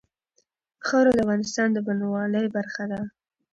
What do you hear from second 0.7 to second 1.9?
خاوره د افغانستان د